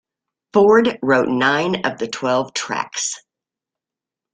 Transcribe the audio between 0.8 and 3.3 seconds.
wrote nine of the twelve tracks.